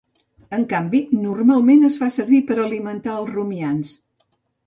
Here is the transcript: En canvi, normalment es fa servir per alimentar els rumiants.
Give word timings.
En 0.57 0.63
canvi, 0.69 1.01
normalment 1.25 1.85
es 1.91 1.99
fa 2.03 2.09
servir 2.17 2.41
per 2.49 2.57
alimentar 2.65 3.15
els 3.19 3.31
rumiants. 3.37 3.93